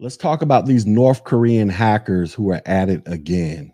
Let's 0.00 0.16
talk 0.16 0.42
about 0.42 0.66
these 0.66 0.86
North 0.86 1.24
Korean 1.24 1.68
hackers 1.68 2.32
who 2.32 2.50
are 2.50 2.62
at 2.64 2.88
it 2.88 3.02
again. 3.06 3.72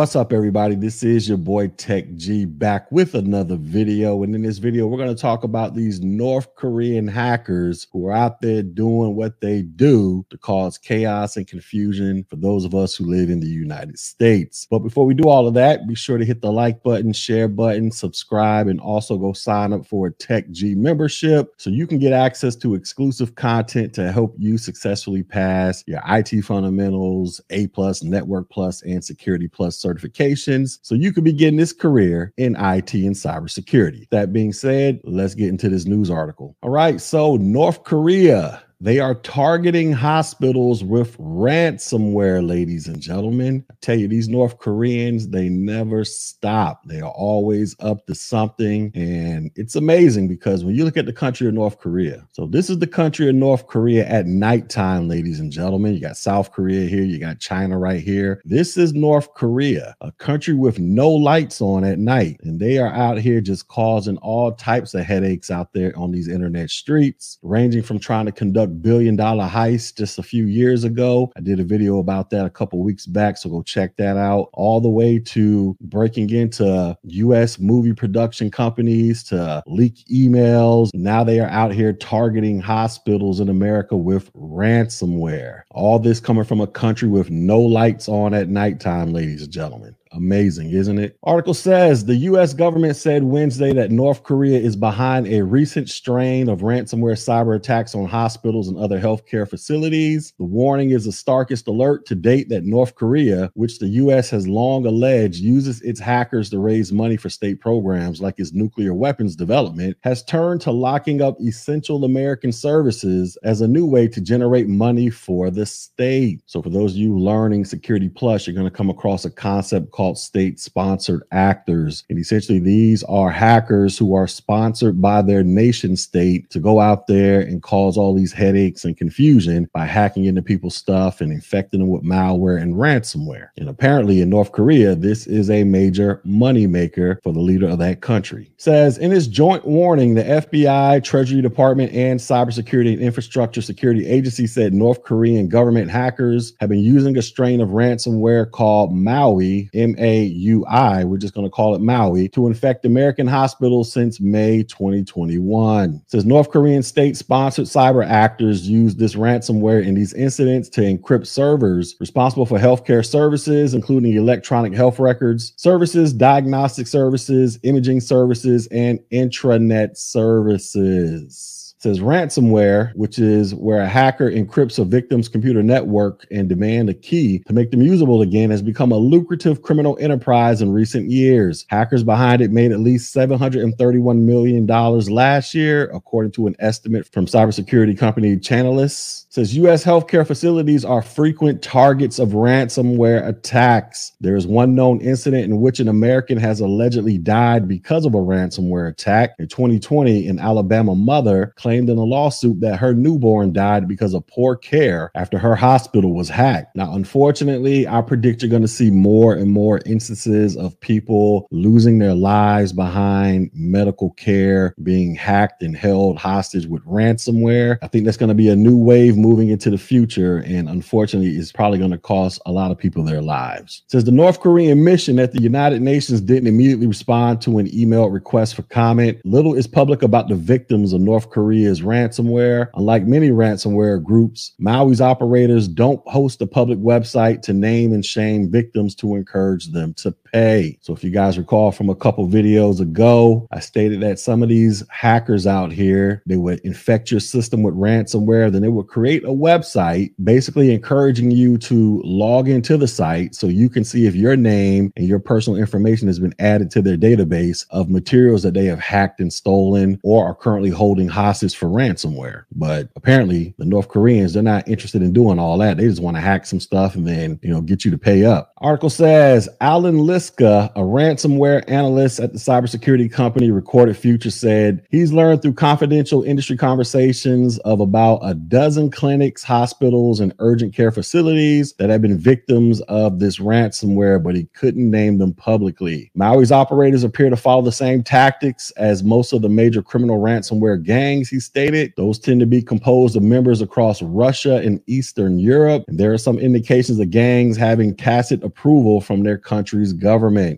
What's 0.00 0.16
up, 0.16 0.32
everybody? 0.32 0.76
This 0.76 1.02
is 1.02 1.28
your 1.28 1.36
boy 1.36 1.68
Tech 1.68 2.14
G 2.14 2.46
back 2.46 2.90
with 2.90 3.14
another 3.14 3.56
video. 3.56 4.22
And 4.22 4.34
in 4.34 4.40
this 4.40 4.56
video, 4.56 4.86
we're 4.86 4.96
going 4.96 5.14
to 5.14 5.20
talk 5.20 5.44
about 5.44 5.74
these 5.74 6.00
North 6.00 6.54
Korean 6.54 7.06
hackers 7.06 7.86
who 7.92 8.06
are 8.06 8.14
out 8.14 8.40
there 8.40 8.62
doing 8.62 9.14
what 9.14 9.42
they 9.42 9.60
do 9.60 10.24
to 10.30 10.38
cause 10.38 10.78
chaos 10.78 11.36
and 11.36 11.46
confusion 11.46 12.24
for 12.30 12.36
those 12.36 12.64
of 12.64 12.74
us 12.74 12.94
who 12.94 13.04
live 13.04 13.28
in 13.28 13.40
the 13.40 13.46
United 13.46 13.98
States. 13.98 14.66
But 14.70 14.78
before 14.78 15.04
we 15.04 15.12
do 15.12 15.28
all 15.28 15.46
of 15.46 15.52
that, 15.52 15.86
be 15.86 15.94
sure 15.94 16.16
to 16.16 16.24
hit 16.24 16.40
the 16.40 16.50
like 16.50 16.82
button, 16.82 17.12
share 17.12 17.46
button, 17.46 17.90
subscribe, 17.90 18.68
and 18.68 18.80
also 18.80 19.18
go 19.18 19.34
sign 19.34 19.74
up 19.74 19.84
for 19.84 20.06
a 20.06 20.12
Tech 20.12 20.50
G 20.50 20.74
membership 20.74 21.52
so 21.58 21.68
you 21.68 21.86
can 21.86 21.98
get 21.98 22.14
access 22.14 22.56
to 22.56 22.74
exclusive 22.74 23.34
content 23.34 23.92
to 23.96 24.10
help 24.12 24.34
you 24.38 24.56
successfully 24.56 25.22
pass 25.22 25.84
your 25.86 26.00
IT 26.08 26.40
fundamentals, 26.40 27.42
A 27.50 27.66
plus, 27.66 28.02
network 28.02 28.48
plus, 28.48 28.80
and 28.80 29.04
security 29.04 29.46
plus 29.46 29.76
certifications 29.90 30.78
so 30.82 30.94
you 30.94 31.12
can 31.12 31.24
begin 31.24 31.56
this 31.56 31.72
career 31.72 32.32
in 32.36 32.54
IT 32.56 32.94
and 32.94 33.14
cybersecurity. 33.14 34.08
That 34.10 34.32
being 34.32 34.52
said, 34.52 35.00
let's 35.04 35.34
get 35.34 35.48
into 35.48 35.68
this 35.68 35.86
news 35.86 36.10
article. 36.10 36.56
All 36.62 36.70
right, 36.70 37.00
so 37.00 37.36
North 37.36 37.84
Korea 37.84 38.62
they 38.82 38.98
are 38.98 39.14
targeting 39.14 39.92
hospitals 39.92 40.82
with 40.82 41.18
ransomware, 41.18 42.46
ladies 42.46 42.88
and 42.88 42.98
gentlemen. 42.98 43.62
I 43.70 43.74
tell 43.82 43.98
you, 43.98 44.08
these 44.08 44.28
North 44.28 44.58
Koreans, 44.58 45.28
they 45.28 45.50
never 45.50 46.02
stop. 46.02 46.82
They 46.86 47.02
are 47.02 47.10
always 47.10 47.76
up 47.80 48.06
to 48.06 48.14
something. 48.14 48.90
And 48.94 49.50
it's 49.54 49.76
amazing 49.76 50.28
because 50.28 50.64
when 50.64 50.74
you 50.74 50.86
look 50.86 50.96
at 50.96 51.04
the 51.04 51.12
country 51.12 51.46
of 51.46 51.52
North 51.52 51.78
Korea, 51.78 52.26
so 52.32 52.46
this 52.46 52.70
is 52.70 52.78
the 52.78 52.86
country 52.86 53.28
of 53.28 53.34
North 53.34 53.66
Korea 53.66 54.06
at 54.06 54.26
nighttime, 54.26 55.08
ladies 55.08 55.40
and 55.40 55.52
gentlemen. 55.52 55.92
You 55.92 56.00
got 56.00 56.16
South 56.16 56.50
Korea 56.50 56.88
here, 56.88 57.04
you 57.04 57.18
got 57.18 57.38
China 57.38 57.78
right 57.78 58.00
here. 58.00 58.40
This 58.46 58.78
is 58.78 58.94
North 58.94 59.34
Korea, 59.34 59.94
a 60.00 60.10
country 60.12 60.54
with 60.54 60.78
no 60.78 61.10
lights 61.10 61.60
on 61.60 61.84
at 61.84 61.98
night. 61.98 62.40
And 62.44 62.58
they 62.58 62.78
are 62.78 62.92
out 62.92 63.18
here 63.18 63.42
just 63.42 63.68
causing 63.68 64.16
all 64.18 64.52
types 64.52 64.94
of 64.94 65.04
headaches 65.04 65.50
out 65.50 65.74
there 65.74 65.92
on 65.98 66.10
these 66.10 66.28
internet 66.28 66.70
streets, 66.70 67.38
ranging 67.42 67.82
from 67.82 67.98
trying 67.98 68.24
to 68.24 68.32
conduct 68.32 68.69
billion 68.70 69.16
dollar 69.16 69.46
heist 69.46 69.96
just 69.96 70.18
a 70.18 70.22
few 70.22 70.46
years 70.46 70.84
ago. 70.84 71.32
I 71.36 71.40
did 71.40 71.60
a 71.60 71.64
video 71.64 71.98
about 71.98 72.30
that 72.30 72.46
a 72.46 72.50
couple 72.50 72.82
weeks 72.82 73.06
back, 73.06 73.36
so 73.36 73.50
go 73.50 73.62
check 73.62 73.96
that 73.96 74.16
out. 74.16 74.48
All 74.52 74.80
the 74.80 74.88
way 74.88 75.18
to 75.18 75.76
breaking 75.80 76.30
into 76.30 76.96
US 77.02 77.58
movie 77.58 77.92
production 77.92 78.50
companies 78.50 79.22
to 79.24 79.62
leak 79.66 80.04
emails. 80.10 80.90
Now 80.94 81.24
they 81.24 81.40
are 81.40 81.48
out 81.48 81.72
here 81.72 81.92
targeting 81.92 82.60
hospitals 82.60 83.40
in 83.40 83.48
America 83.48 83.96
with 83.96 84.32
ransomware. 84.34 85.62
All 85.70 85.98
this 85.98 86.20
coming 86.20 86.44
from 86.44 86.60
a 86.60 86.66
country 86.66 87.08
with 87.08 87.30
no 87.30 87.60
lights 87.60 88.08
on 88.08 88.34
at 88.34 88.48
nighttime, 88.48 89.12
ladies 89.12 89.42
and 89.42 89.52
gentlemen. 89.52 89.94
Amazing, 90.12 90.72
isn't 90.72 90.98
it? 90.98 91.16
Article 91.22 91.54
says 91.54 92.04
the 92.04 92.16
US 92.16 92.52
government 92.52 92.96
said 92.96 93.22
Wednesday 93.22 93.72
that 93.74 93.92
North 93.92 94.24
Korea 94.24 94.58
is 94.58 94.74
behind 94.74 95.28
a 95.28 95.42
recent 95.42 95.88
strain 95.88 96.48
of 96.48 96.60
ransomware 96.60 97.12
cyber 97.12 97.54
attacks 97.54 97.94
on 97.94 98.06
hospitals 98.06 98.66
and 98.66 98.76
other 98.76 98.98
healthcare 98.98 99.48
facilities. 99.48 100.32
The 100.38 100.44
warning 100.44 100.90
is 100.90 101.04
the 101.04 101.12
starkest 101.12 101.68
alert 101.68 102.06
to 102.06 102.16
date 102.16 102.48
that 102.48 102.64
North 102.64 102.96
Korea, 102.96 103.52
which 103.54 103.78
the 103.78 103.86
US 103.86 104.30
has 104.30 104.48
long 104.48 104.84
alleged 104.84 105.36
uses 105.36 105.80
its 105.82 106.00
hackers 106.00 106.50
to 106.50 106.58
raise 106.58 106.92
money 106.92 107.16
for 107.16 107.30
state 107.30 107.60
programs 107.60 108.20
like 108.20 108.40
its 108.40 108.52
nuclear 108.52 108.94
weapons 108.94 109.36
development, 109.36 109.96
has 110.02 110.24
turned 110.24 110.60
to 110.62 110.72
locking 110.72 111.22
up 111.22 111.40
essential 111.40 112.04
American 112.04 112.50
services 112.50 113.38
as 113.44 113.60
a 113.60 113.68
new 113.68 113.86
way 113.86 114.08
to 114.08 114.20
generate 114.20 114.66
money 114.66 115.08
for 115.08 115.50
the 115.50 115.64
state. 115.64 116.42
So, 116.46 116.60
for 116.60 116.70
those 116.70 116.92
of 116.92 116.98
you 116.98 117.16
learning 117.16 117.64
Security 117.64 118.08
Plus, 118.08 118.46
you're 118.46 118.54
going 118.54 118.66
to 118.66 118.76
come 118.76 118.90
across 118.90 119.24
a 119.24 119.30
concept 119.30 119.92
called 119.92 119.99
state 120.18 120.58
sponsored 120.58 121.22
actors. 121.32 122.04
And 122.08 122.18
essentially, 122.18 122.58
these 122.58 123.02
are 123.04 123.30
hackers 123.30 123.98
who 123.98 124.14
are 124.14 124.26
sponsored 124.26 125.00
by 125.00 125.22
their 125.22 125.42
nation 125.42 125.96
state 125.96 126.50
to 126.50 126.58
go 126.58 126.80
out 126.80 127.06
there 127.06 127.40
and 127.40 127.62
cause 127.62 127.96
all 127.96 128.14
these 128.14 128.32
headaches 128.32 128.84
and 128.84 128.96
confusion 128.96 129.68
by 129.72 129.86
hacking 129.86 130.24
into 130.24 130.42
people's 130.42 130.74
stuff 130.74 131.20
and 131.20 131.32
infecting 131.32 131.80
them 131.80 131.88
with 131.88 132.02
malware 132.02 132.60
and 132.60 132.74
ransomware. 132.74 133.48
And 133.56 133.68
apparently, 133.68 134.20
in 134.20 134.30
North 134.30 134.52
Korea, 134.52 134.94
this 134.94 135.26
is 135.26 135.50
a 135.50 135.64
major 135.64 136.20
moneymaker 136.26 137.22
for 137.22 137.32
the 137.32 137.40
leader 137.40 137.68
of 137.68 137.78
that 137.78 138.00
country. 138.00 138.50
Says 138.56 138.98
in 138.98 139.10
his 139.10 139.28
joint 139.28 139.66
warning, 139.66 140.14
the 140.14 140.22
FBI, 140.22 141.02
Treasury 141.04 141.42
Department, 141.42 141.92
and 141.92 142.18
Cybersecurity 142.18 142.94
and 142.94 143.02
Infrastructure 143.02 143.62
Security 143.62 144.06
Agency 144.06 144.46
said 144.46 144.72
North 144.72 145.02
Korean 145.02 145.48
government 145.48 145.90
hackers 145.90 146.54
have 146.60 146.70
been 146.70 146.80
using 146.80 147.16
a 147.16 147.22
strain 147.22 147.60
of 147.60 147.70
ransomware 147.70 148.50
called 148.50 148.94
Maui, 148.94 149.68
M 149.74 149.89
M 149.90 149.96
A 149.98 150.22
U 150.24 150.64
I, 150.66 151.04
we're 151.04 151.18
just 151.18 151.34
going 151.34 151.46
to 151.46 151.50
call 151.50 151.74
it 151.74 151.80
Maui, 151.80 152.28
to 152.30 152.46
infect 152.46 152.84
American 152.84 153.26
hospitals 153.26 153.92
since 153.92 154.20
May 154.20 154.62
2021. 154.62 155.94
It 155.94 156.10
says 156.10 156.24
North 156.24 156.50
Korean 156.50 156.82
state 156.82 157.16
sponsored 157.16 157.66
cyber 157.66 158.06
actors 158.06 158.68
used 158.68 158.98
this 158.98 159.14
ransomware 159.14 159.84
in 159.84 159.94
these 159.94 160.14
incidents 160.14 160.68
to 160.70 160.80
encrypt 160.80 161.26
servers 161.26 161.96
responsible 162.00 162.46
for 162.46 162.58
healthcare 162.58 163.04
services, 163.04 163.74
including 163.74 164.14
electronic 164.14 164.72
health 164.72 164.98
records, 164.98 165.52
services, 165.56 166.12
diagnostic 166.12 166.86
services, 166.86 167.58
imaging 167.62 168.00
services, 168.00 168.66
and 168.68 169.00
intranet 169.12 169.96
services 169.96 171.69
says 171.80 172.00
ransomware, 172.00 172.94
which 172.94 173.18
is 173.18 173.54
where 173.54 173.80
a 173.80 173.88
hacker 173.88 174.30
encrypts 174.30 174.78
a 174.78 174.84
victim's 174.84 175.28
computer 175.28 175.62
network 175.62 176.26
and 176.30 176.46
demand 176.46 176.90
a 176.90 176.94
key 176.94 177.38
to 177.46 177.54
make 177.54 177.70
them 177.70 177.80
usable 177.80 178.20
again, 178.20 178.50
has 178.50 178.60
become 178.60 178.92
a 178.92 178.96
lucrative 178.96 179.62
criminal 179.62 179.96
enterprise 179.98 180.60
in 180.60 180.72
recent 180.72 181.10
years. 181.10 181.64
Hackers 181.70 182.04
behind 182.04 182.42
it 182.42 182.50
made 182.50 182.70
at 182.70 182.80
least 182.80 183.14
$731 183.14 184.18
million 184.20 184.66
last 184.66 185.54
year, 185.54 185.90
according 185.94 186.32
to 186.32 186.46
an 186.46 186.54
estimate 186.58 187.10
from 187.10 187.24
cybersecurity 187.24 187.96
company 187.96 188.36
Chainalysis. 188.36 189.24
Says 189.30 189.54
U.S. 189.56 189.84
healthcare 189.84 190.26
facilities 190.26 190.84
are 190.84 191.02
frequent 191.02 191.62
targets 191.62 192.18
of 192.18 192.30
ransomware 192.30 193.24
attacks. 193.28 194.10
There 194.20 194.34
is 194.34 194.44
one 194.44 194.74
known 194.74 195.00
incident 195.00 195.44
in 195.44 195.60
which 195.60 195.78
an 195.78 195.86
American 195.86 196.36
has 196.38 196.58
allegedly 196.58 197.16
died 197.16 197.68
because 197.68 198.04
of 198.04 198.14
a 198.14 198.18
ransomware 198.18 198.88
attack. 198.90 199.36
In 199.38 199.46
2020, 199.46 200.26
an 200.26 200.40
Alabama 200.40 200.96
mother 200.96 201.54
claimed 201.54 201.88
in 201.88 201.96
a 201.96 202.02
lawsuit 202.02 202.60
that 202.60 202.80
her 202.80 202.92
newborn 202.92 203.52
died 203.52 203.86
because 203.86 204.14
of 204.14 204.26
poor 204.26 204.56
care 204.56 205.12
after 205.14 205.38
her 205.38 205.54
hospital 205.54 206.12
was 206.12 206.28
hacked. 206.28 206.74
Now, 206.74 206.92
unfortunately, 206.92 207.86
I 207.86 208.02
predict 208.02 208.42
you're 208.42 208.50
going 208.50 208.62
to 208.62 208.68
see 208.68 208.90
more 208.90 209.34
and 209.34 209.52
more 209.52 209.80
instances 209.86 210.56
of 210.56 210.78
people 210.80 211.46
losing 211.52 212.00
their 212.00 212.16
lives 212.16 212.72
behind 212.72 213.52
medical 213.54 214.10
care 214.10 214.74
being 214.82 215.14
hacked 215.14 215.62
and 215.62 215.76
held 215.76 216.18
hostage 216.18 216.66
with 216.66 216.84
ransomware. 216.84 217.78
I 217.80 217.86
think 217.86 218.06
that's 218.06 218.16
going 218.16 218.28
to 218.30 218.34
be 218.34 218.48
a 218.48 218.56
new 218.56 218.76
wave 218.76 219.19
moving 219.20 219.50
into 219.50 219.70
the 219.70 219.78
future. 219.78 220.38
And 220.38 220.68
unfortunately, 220.68 221.30
it's 221.30 221.52
probably 221.52 221.78
going 221.78 221.90
to 221.90 221.98
cost 221.98 222.40
a 222.46 222.52
lot 222.52 222.70
of 222.70 222.78
people 222.78 223.04
their 223.04 223.22
lives. 223.22 223.82
It 223.86 223.90
says 223.92 224.04
the 224.04 224.12
North 224.12 224.40
Korean 224.40 224.84
mission 224.84 225.18
at 225.18 225.32
the 225.32 225.42
United 225.42 225.82
Nations 225.82 226.20
didn't 226.20 226.46
immediately 226.46 226.86
respond 226.86 227.40
to 227.42 227.58
an 227.58 227.72
email 227.74 228.08
request 228.08 228.54
for 228.54 228.62
comment. 228.62 229.18
Little 229.24 229.54
is 229.54 229.66
public 229.66 230.02
about 230.02 230.28
the 230.28 230.34
victims 230.34 230.92
of 230.92 231.00
North 231.00 231.30
Korea's 231.30 231.82
ransomware. 231.82 232.68
Unlike 232.74 233.04
many 233.06 233.30
ransomware 233.30 234.02
groups, 234.02 234.52
Maui's 234.58 235.00
operators 235.00 235.68
don't 235.68 236.06
host 236.06 236.42
a 236.42 236.46
public 236.46 236.78
website 236.78 237.42
to 237.42 237.52
name 237.52 237.92
and 237.92 238.04
shame 238.04 238.50
victims 238.50 238.94
to 238.96 239.14
encourage 239.14 239.68
them 239.68 239.94
to 239.94 240.14
pay. 240.32 240.78
So 240.80 240.92
if 240.94 241.04
you 241.04 241.10
guys 241.10 241.38
recall 241.38 241.72
from 241.72 241.88
a 241.88 241.94
couple 241.94 242.26
videos 242.28 242.80
ago, 242.80 243.46
I 243.50 243.60
stated 243.60 244.00
that 244.00 244.18
some 244.18 244.42
of 244.42 244.48
these 244.48 244.82
hackers 244.88 245.46
out 245.46 245.72
here, 245.72 246.22
they 246.26 246.36
would 246.36 246.60
infect 246.60 247.10
your 247.10 247.20
system 247.20 247.62
with 247.62 247.74
ransomware, 247.74 248.50
then 248.50 248.62
they 248.62 248.68
would 248.68 248.88
create 248.88 249.24
a 249.24 249.28
website 249.28 250.12
basically 250.22 250.72
encouraging 250.72 251.30
you 251.30 251.58
to 251.58 252.00
log 252.04 252.48
into 252.48 252.76
the 252.76 252.88
site 252.88 253.34
so 253.34 253.46
you 253.46 253.68
can 253.68 253.84
see 253.84 254.06
if 254.06 254.14
your 254.14 254.36
name 254.36 254.92
and 254.96 255.06
your 255.06 255.18
personal 255.18 255.58
information 255.58 256.06
has 256.06 256.18
been 256.18 256.34
added 256.38 256.70
to 256.70 256.82
their 256.82 256.96
database 256.96 257.66
of 257.70 257.90
materials 257.90 258.42
that 258.42 258.54
they 258.54 258.64
have 258.64 258.80
hacked 258.80 259.20
and 259.20 259.32
stolen 259.32 259.98
or 260.02 260.26
are 260.26 260.34
currently 260.34 260.70
holding 260.70 261.08
hostage 261.08 261.56
for 261.56 261.66
ransomware. 261.66 262.44
But 262.52 262.88
apparently 262.96 263.54
the 263.58 263.64
North 263.64 263.88
Koreans, 263.88 264.34
they're 264.34 264.42
not 264.42 264.68
interested 264.68 265.02
in 265.02 265.12
doing 265.12 265.38
all 265.38 265.58
that. 265.58 265.76
They 265.76 265.84
just 265.86 266.02
want 266.02 266.16
to 266.16 266.20
hack 266.20 266.46
some 266.46 266.60
stuff 266.60 266.94
and 266.94 267.06
then, 267.06 267.38
you 267.42 267.50
know, 267.50 267.60
get 267.60 267.84
you 267.84 267.90
to 267.90 267.98
pay 267.98 268.24
up. 268.24 268.52
Article 268.58 268.90
says 268.90 269.48
Alan 269.60 269.98
List 269.98 270.19
Liska, 270.20 270.66
uh, 270.66 270.68
a 270.76 270.80
ransomware 270.80 271.64
analyst 271.66 272.20
at 272.20 272.34
the 272.34 272.38
cybersecurity 272.38 273.10
company 273.10 273.50
Recorded 273.50 273.96
Future, 273.96 274.30
said 274.30 274.84
he's 274.90 275.14
learned 275.14 275.40
through 275.40 275.54
confidential 275.54 276.22
industry 276.22 276.58
conversations 276.58 277.58
of 277.60 277.80
about 277.80 278.20
a 278.22 278.34
dozen 278.34 278.90
clinics, 278.90 279.42
hospitals, 279.42 280.20
and 280.20 280.34
urgent 280.38 280.74
care 280.74 280.90
facilities 280.90 281.72
that 281.74 281.88
have 281.88 282.02
been 282.02 282.18
victims 282.18 282.82
of 282.82 283.18
this 283.18 283.38
ransomware, 283.38 284.22
but 284.22 284.34
he 284.34 284.44
couldn't 284.52 284.90
name 284.90 285.16
them 285.16 285.32
publicly. 285.32 286.10
Maui's 286.14 286.52
operators 286.52 287.02
appear 287.02 287.30
to 287.30 287.36
follow 287.36 287.62
the 287.62 287.72
same 287.72 288.02
tactics 288.02 288.70
as 288.72 289.02
most 289.02 289.32
of 289.32 289.40
the 289.40 289.48
major 289.48 289.82
criminal 289.82 290.20
ransomware 290.20 290.82
gangs, 290.82 291.30
he 291.30 291.40
stated. 291.40 291.94
Those 291.96 292.18
tend 292.18 292.40
to 292.40 292.46
be 292.46 292.60
composed 292.60 293.16
of 293.16 293.22
members 293.22 293.62
across 293.62 294.02
Russia 294.02 294.56
and 294.56 294.82
Eastern 294.86 295.38
Europe. 295.38 295.84
There 295.88 296.12
are 296.12 296.18
some 296.18 296.38
indications 296.38 297.00
of 297.00 297.08
gangs 297.08 297.56
having 297.56 297.96
tacit 297.96 298.44
approval 298.44 299.00
from 299.00 299.22
their 299.22 299.38
country's 299.38 299.94
government. 299.94 300.09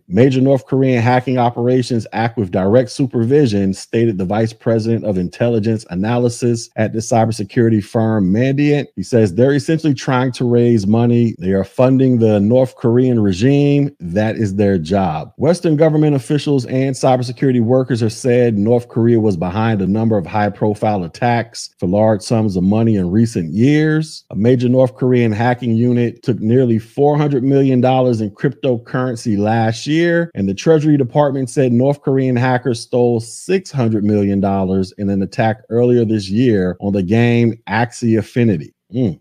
Major 0.08 0.40
North 0.40 0.66
Korean 0.66 1.02
hacking 1.02 1.38
operations 1.38 2.06
act 2.12 2.38
with 2.38 2.50
direct 2.50 2.90
supervision, 2.90 3.75
stated 3.75 4.19
the 4.19 4.25
vice 4.25 4.52
president 4.52 5.04
of 5.04 5.19
intelligence 5.19 5.84
analysis 5.90 6.70
at 6.76 6.93
the 6.93 7.00
cybersecurity 7.00 7.84
firm 7.84 8.32
Mandiant. 8.32 8.87
He 8.96 9.02
says 9.02 9.34
they're 9.34 9.52
essentially 9.54 9.94
trying 9.94 10.32
to 10.32 10.49
raise 10.49 10.87
money. 10.87 11.34
They 11.38 11.52
are 11.52 11.64
funding 11.64 12.19
the 12.19 12.40
North 12.40 12.76
Korean 12.76 13.20
regime. 13.20 13.94
That 14.00 14.37
is 14.37 14.56
their 14.56 14.78
job. 14.78 15.32
Western 15.37 15.76
government 15.76 16.16
officials 16.16 16.64
and 16.66 16.94
cybersecurity 16.94 17.60
workers 17.60 18.00
have 18.00 18.12
said 18.12 18.56
North 18.56 18.88
Korea 18.88 19.20
was 19.20 19.37
behind 19.37 19.82
a 19.82 19.87
number 19.87 20.16
of 20.16 20.26
high 20.26 20.50
profile 20.50 21.05
attacks 21.05 21.75
for 21.78 21.87
large 21.87 22.22
sums 22.22 22.56
of 22.56 22.62
money 22.62 22.96
in 22.96 23.10
recent 23.10 23.52
years. 23.52 24.25
A 24.31 24.37
major 24.37 24.69
North 24.69 24.96
Korean 24.96 25.32
hacking 25.32 25.76
unit 25.76 26.22
took 26.22 26.40
nearly 26.40 26.78
$400 26.78 27.43
million 27.43 27.78
in 27.78 28.31
cryptocurrency 28.31 29.38
last 29.42 29.86
year, 29.86 30.30
and 30.34 30.48
the 30.48 30.54
Treasury 30.54 30.96
Department 30.96 31.50
said 31.50 31.72
North 31.72 32.00
Korean 32.02 32.36
hackers 32.36 32.80
stole 32.80 33.20
$600 33.20 34.02
million 34.02 34.42
in 34.98 35.10
an 35.10 35.22
attack 35.22 35.62
earlier 35.68 36.04
this 36.04 36.30
year 36.30 36.76
on 36.80 36.92
the 36.92 37.02
game 37.02 37.60
Axie 37.68 38.16
Infinity. 38.16 38.74
Mm. 38.94 39.20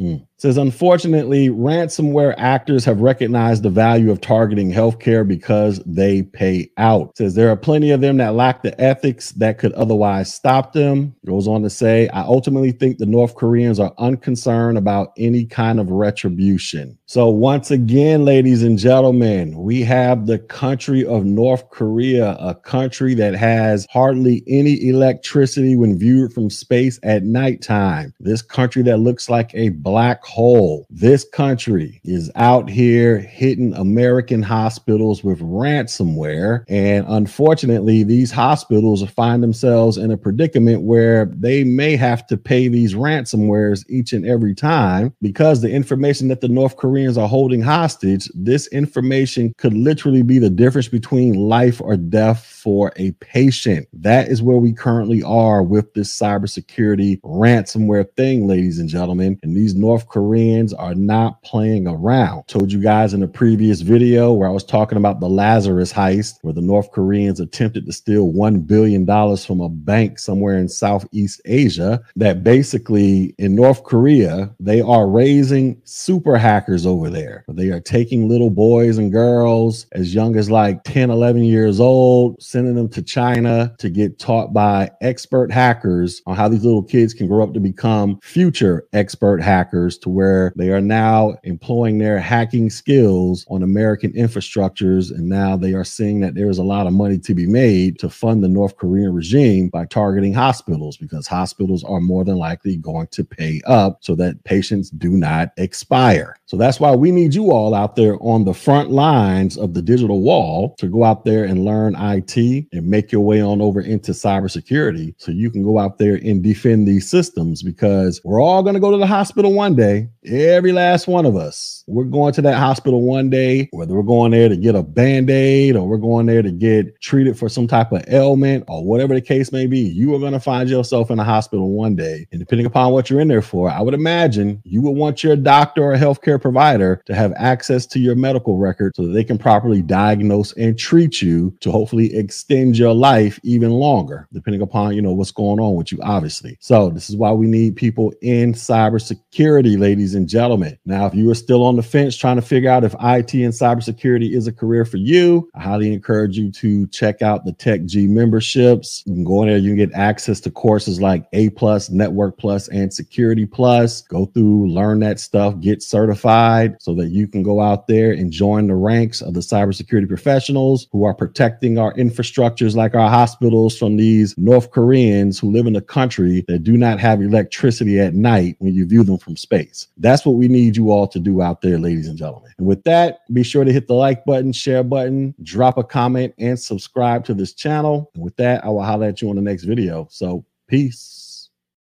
Mm-mm. 0.00 0.24
Says, 0.40 0.56
unfortunately, 0.56 1.48
ransomware 1.48 2.32
actors 2.38 2.84
have 2.84 3.00
recognized 3.00 3.64
the 3.64 3.70
value 3.70 4.12
of 4.12 4.20
targeting 4.20 4.70
healthcare 4.70 5.26
because 5.26 5.82
they 5.84 6.22
pay 6.22 6.70
out. 6.76 7.16
Says 7.16 7.34
there 7.34 7.50
are 7.50 7.56
plenty 7.56 7.90
of 7.90 8.00
them 8.00 8.18
that 8.18 8.34
lack 8.34 8.62
the 8.62 8.80
ethics 8.80 9.32
that 9.32 9.58
could 9.58 9.72
otherwise 9.72 10.32
stop 10.32 10.74
them. 10.74 11.16
Goes 11.26 11.48
on 11.48 11.62
to 11.62 11.70
say, 11.70 12.08
I 12.10 12.20
ultimately 12.20 12.70
think 12.70 12.98
the 12.98 13.06
North 13.06 13.34
Koreans 13.34 13.80
are 13.80 13.92
unconcerned 13.98 14.78
about 14.78 15.12
any 15.18 15.44
kind 15.44 15.80
of 15.80 15.90
retribution. 15.90 16.96
So, 17.06 17.28
once 17.28 17.72
again, 17.72 18.24
ladies 18.24 18.62
and 18.62 18.78
gentlemen, 18.78 19.58
we 19.58 19.80
have 19.82 20.26
the 20.26 20.38
country 20.38 21.04
of 21.04 21.24
North 21.24 21.68
Korea, 21.70 22.36
a 22.38 22.54
country 22.54 23.14
that 23.14 23.34
has 23.34 23.88
hardly 23.90 24.44
any 24.46 24.88
electricity 24.88 25.74
when 25.74 25.98
viewed 25.98 26.32
from 26.32 26.48
space 26.48 27.00
at 27.02 27.24
nighttime. 27.24 28.14
This 28.20 28.40
country 28.40 28.82
that 28.84 28.98
looks 28.98 29.28
like 29.28 29.52
a 29.54 29.70
black 29.88 30.22
hole. 30.22 30.86
This 30.90 31.24
country 31.24 31.98
is 32.04 32.30
out 32.36 32.68
here 32.68 33.18
hitting 33.18 33.72
American 33.72 34.42
hospitals 34.42 35.24
with 35.24 35.40
ransomware. 35.40 36.64
And 36.68 37.06
unfortunately, 37.08 38.02
these 38.02 38.30
hospitals 38.30 39.02
find 39.10 39.42
themselves 39.42 39.96
in 39.96 40.10
a 40.10 40.16
predicament 40.18 40.82
where 40.82 41.24
they 41.34 41.64
may 41.64 41.96
have 41.96 42.26
to 42.26 42.36
pay 42.36 42.68
these 42.68 42.92
ransomwares 42.94 43.84
each 43.88 44.12
and 44.12 44.26
every 44.26 44.54
time 44.54 45.14
because 45.22 45.62
the 45.62 45.70
information 45.70 46.28
that 46.28 46.42
the 46.42 46.48
North 46.48 46.76
Koreans 46.76 47.16
are 47.16 47.28
holding 47.28 47.62
hostage, 47.62 48.28
this 48.34 48.66
information 48.68 49.54
could 49.56 49.72
literally 49.72 50.22
be 50.22 50.38
the 50.38 50.50
difference 50.50 50.88
between 50.88 51.32
life 51.32 51.80
or 51.80 51.96
death 51.96 52.44
for 52.44 52.92
a 52.96 53.12
patient. 53.12 53.88
That 53.94 54.28
is 54.28 54.42
where 54.42 54.58
we 54.58 54.74
currently 54.74 55.22
are 55.22 55.62
with 55.62 55.94
this 55.94 56.16
cybersecurity 56.16 57.20
ransomware 57.22 58.12
thing, 58.16 58.46
ladies 58.46 58.78
and 58.78 58.88
gentlemen. 58.88 59.38
And 59.42 59.56
these 59.56 59.74
North 59.78 60.08
Koreans 60.08 60.74
are 60.74 60.94
not 60.94 61.42
playing 61.42 61.86
around. 61.86 62.46
Told 62.48 62.72
you 62.72 62.80
guys 62.80 63.14
in 63.14 63.22
a 63.22 63.28
previous 63.28 63.80
video 63.80 64.32
where 64.32 64.48
I 64.48 64.52
was 64.52 64.64
talking 64.64 64.98
about 64.98 65.20
the 65.20 65.28
Lazarus 65.28 65.92
heist, 65.92 66.38
where 66.42 66.52
the 66.52 66.60
North 66.60 66.90
Koreans 66.90 67.40
attempted 67.40 67.86
to 67.86 67.92
steal 67.92 68.32
$1 68.32 68.66
billion 68.66 69.06
from 69.36 69.60
a 69.60 69.68
bank 69.68 70.18
somewhere 70.18 70.58
in 70.58 70.68
Southeast 70.68 71.40
Asia, 71.44 72.02
that 72.16 72.42
basically 72.42 73.34
in 73.38 73.54
North 73.54 73.84
Korea, 73.84 74.54
they 74.58 74.80
are 74.80 75.08
raising 75.08 75.80
super 75.84 76.36
hackers 76.36 76.84
over 76.84 77.08
there. 77.08 77.44
They 77.48 77.70
are 77.70 77.80
taking 77.80 78.28
little 78.28 78.50
boys 78.50 78.98
and 78.98 79.12
girls 79.12 79.86
as 79.92 80.14
young 80.14 80.36
as 80.36 80.50
like 80.50 80.82
10, 80.84 81.10
11 81.10 81.44
years 81.44 81.78
old, 81.78 82.42
sending 82.42 82.74
them 82.74 82.88
to 82.90 83.02
China 83.02 83.74
to 83.78 83.88
get 83.88 84.18
taught 84.18 84.52
by 84.52 84.90
expert 85.00 85.52
hackers 85.52 86.20
on 86.26 86.34
how 86.34 86.48
these 86.48 86.64
little 86.64 86.82
kids 86.82 87.14
can 87.14 87.28
grow 87.28 87.44
up 87.44 87.54
to 87.54 87.60
become 87.60 88.18
future 88.22 88.88
expert 88.92 89.40
hackers 89.40 89.67
to 89.70 90.08
where 90.08 90.52
they 90.56 90.70
are 90.70 90.80
now 90.80 91.36
employing 91.44 91.98
their 91.98 92.18
hacking 92.18 92.70
skills 92.70 93.46
on 93.48 93.62
American 93.62 94.12
infrastructures. 94.12 95.10
And 95.10 95.28
now 95.28 95.56
they 95.56 95.74
are 95.74 95.84
seeing 95.84 96.20
that 96.20 96.34
there 96.34 96.48
is 96.48 96.58
a 96.58 96.64
lot 96.64 96.86
of 96.86 96.92
money 96.92 97.18
to 97.18 97.34
be 97.34 97.46
made 97.46 97.98
to 97.98 98.08
fund 98.08 98.42
the 98.42 98.48
North 98.48 98.76
Korean 98.76 99.12
regime 99.12 99.68
by 99.68 99.84
targeting 99.84 100.32
hospitals 100.32 100.96
because 100.96 101.26
hospitals 101.26 101.84
are 101.84 102.00
more 102.00 102.24
than 102.24 102.36
likely 102.36 102.76
going 102.76 103.08
to 103.08 103.24
pay 103.24 103.60
up 103.66 103.98
so 104.00 104.14
that 104.14 104.42
patients 104.44 104.90
do 104.90 105.10
not 105.10 105.50
expire. 105.56 106.36
So 106.46 106.56
that's 106.56 106.80
why 106.80 106.94
we 106.94 107.10
need 107.10 107.34
you 107.34 107.50
all 107.50 107.74
out 107.74 107.96
there 107.96 108.16
on 108.20 108.44
the 108.44 108.54
front 108.54 108.90
lines 108.90 109.58
of 109.58 109.74
the 109.74 109.82
digital 109.82 110.22
wall 110.22 110.74
to 110.78 110.86
go 110.86 111.04
out 111.04 111.24
there 111.24 111.44
and 111.44 111.64
learn 111.64 111.94
IT 111.98 112.36
and 112.72 112.86
make 112.86 113.12
your 113.12 113.20
way 113.20 113.42
on 113.42 113.60
over 113.60 113.80
into 113.80 114.12
cybersecurity 114.12 115.14
so 115.18 115.30
you 115.30 115.50
can 115.50 115.62
go 115.62 115.78
out 115.78 115.98
there 115.98 116.14
and 116.14 116.42
defend 116.42 116.88
these 116.88 117.08
systems 117.08 117.62
because 117.62 118.20
we're 118.24 118.40
all 118.40 118.62
going 118.62 118.74
to 118.74 118.80
go 118.80 118.90
to 118.90 118.96
the 118.96 119.06
hospital 119.06 119.52
one 119.58 119.74
day. 119.74 120.08
Every 120.30 120.72
last 120.72 121.08
one 121.08 121.24
of 121.24 121.36
us. 121.36 121.84
We're 121.86 122.04
going 122.04 122.34
to 122.34 122.42
that 122.42 122.58
hospital 122.58 123.00
one 123.00 123.30
day, 123.30 123.70
whether 123.72 123.94
we're 123.94 124.02
going 124.02 124.32
there 124.32 124.50
to 124.50 124.58
get 124.58 124.74
a 124.74 124.82
band 124.82 125.30
aid 125.30 125.74
or 125.74 125.88
we're 125.88 125.96
going 125.96 126.26
there 126.26 126.42
to 126.42 126.50
get 126.50 127.00
treated 127.00 127.38
for 127.38 127.48
some 127.48 127.66
type 127.66 127.92
of 127.92 128.04
ailment 128.08 128.64
or 128.68 128.84
whatever 128.84 129.14
the 129.14 129.22
case 129.22 129.52
may 129.52 129.66
be. 129.66 129.78
You 129.78 130.14
are 130.14 130.18
going 130.18 130.34
to 130.34 130.40
find 130.40 130.68
yourself 130.68 131.10
in 131.10 131.18
a 131.18 131.24
hospital 131.24 131.70
one 131.70 131.96
day. 131.96 132.26
And 132.30 132.40
depending 132.40 132.66
upon 132.66 132.92
what 132.92 133.08
you're 133.08 133.20
in 133.20 133.28
there 133.28 133.40
for, 133.40 133.70
I 133.70 133.80
would 133.80 133.94
imagine 133.94 134.60
you 134.64 134.82
would 134.82 134.90
want 134.90 135.24
your 135.24 135.34
doctor 135.34 135.82
or 135.82 135.96
healthcare 135.96 136.38
provider 136.38 137.02
to 137.06 137.14
have 137.14 137.32
access 137.36 137.86
to 137.86 137.98
your 137.98 138.14
medical 138.14 138.58
record 138.58 138.94
so 138.96 139.06
that 139.06 139.12
they 139.12 139.24
can 139.24 139.38
properly 139.38 139.80
diagnose 139.80 140.52
and 140.58 140.78
treat 140.78 141.22
you 141.22 141.56
to 141.60 141.70
hopefully 141.70 142.14
extend 142.14 142.76
your 142.76 142.92
life 142.92 143.40
even 143.44 143.70
longer, 143.70 144.28
depending 144.34 144.60
upon, 144.60 144.94
you 144.94 145.00
know, 145.00 145.12
what's 145.12 145.32
going 145.32 145.58
on 145.58 145.74
with 145.74 145.90
you, 145.90 145.98
obviously. 146.02 146.58
So 146.60 146.90
this 146.90 147.08
is 147.08 147.16
why 147.16 147.32
we 147.32 147.46
need 147.46 147.76
people 147.76 148.12
in 148.20 148.52
cybersecurity, 148.52 149.78
ladies 149.78 150.17
and 150.18 150.28
gentlemen. 150.28 150.78
Now, 150.84 151.06
if 151.06 151.14
you 151.14 151.30
are 151.30 151.34
still 151.34 151.64
on 151.64 151.76
the 151.76 151.82
fence 151.82 152.16
trying 152.16 152.36
to 152.36 152.42
figure 152.42 152.70
out 152.70 152.84
if 152.84 152.94
IT 152.94 153.32
and 153.34 153.54
cybersecurity 153.54 154.34
is 154.34 154.46
a 154.46 154.52
career 154.52 154.84
for 154.84 154.98
you, 154.98 155.48
I 155.54 155.62
highly 155.62 155.92
encourage 155.92 156.36
you 156.36 156.50
to 156.52 156.86
check 156.88 157.22
out 157.22 157.46
the 157.46 157.52
Tech 157.52 157.84
G 157.86 158.06
memberships. 158.06 159.02
You 159.06 159.14
can 159.14 159.24
go 159.24 159.42
in 159.42 159.48
there, 159.48 159.56
you 159.56 159.70
can 159.70 159.78
get 159.78 159.92
access 159.94 160.40
to 160.40 160.50
courses 160.50 161.00
like 161.00 161.24
A 161.32 161.48
plus, 161.50 161.88
Network 161.88 162.36
Plus, 162.36 162.68
and 162.68 162.92
Security 162.92 163.46
Plus. 163.46 164.02
Go 164.02 164.26
through, 164.26 164.70
learn 164.70 165.00
that 165.00 165.20
stuff, 165.20 165.58
get 165.60 165.82
certified 165.82 166.18
certified 166.18 166.76
so 166.80 166.94
that 166.94 167.08
you 167.08 167.26
can 167.26 167.42
go 167.42 167.60
out 167.60 167.86
there 167.86 168.12
and 168.12 168.30
join 168.30 168.66
the 168.66 168.74
ranks 168.74 169.20
of 169.20 169.34
the 169.34 169.40
cybersecurity 169.40 170.08
professionals 170.08 170.88
who 170.92 171.04
are 171.04 171.14
protecting 171.14 171.78
our 171.78 171.94
infrastructures 171.94 172.74
like 172.74 172.94
our 172.94 173.08
hospitals 173.08 173.76
from 173.76 173.96
these 173.96 174.34
North 174.36 174.70
Koreans 174.70 175.38
who 175.38 175.50
live 175.50 175.66
in 175.66 175.76
a 175.76 175.80
country 175.80 176.44
that 176.48 176.60
do 176.64 176.76
not 176.76 176.98
have 176.98 177.20
electricity 177.20 178.00
at 178.00 178.14
night 178.14 178.56
when 178.58 178.74
you 178.74 178.86
view 178.86 179.04
them 179.04 179.18
from 179.18 179.36
space. 179.36 179.88
That's 179.98 180.24
what 180.24 180.36
we 180.36 180.48
need 180.48 180.76
you 180.76 180.90
all 180.90 181.08
to 181.08 181.18
do 181.18 181.42
out 181.42 181.60
there, 181.60 181.78
ladies 181.78 182.08
and 182.08 182.16
gentlemen. 182.16 182.52
And 182.58 182.66
with 182.66 182.84
that, 182.84 183.20
be 183.32 183.42
sure 183.42 183.64
to 183.64 183.72
hit 183.72 183.88
the 183.88 183.94
like 183.94 184.24
button, 184.24 184.52
share 184.52 184.84
button, 184.84 185.34
drop 185.42 185.76
a 185.76 185.84
comment, 185.84 186.34
and 186.38 186.58
subscribe 186.58 187.24
to 187.26 187.34
this 187.34 187.52
channel. 187.52 188.10
And 188.14 188.24
with 188.24 188.36
that, 188.36 188.64
I 188.64 188.68
will 188.68 188.82
holler 188.82 189.06
at 189.06 189.20
you 189.20 189.30
on 189.30 189.36
the 189.36 189.42
next 189.42 189.64
video. 189.64 190.06
So, 190.10 190.44
peace. 190.68 191.17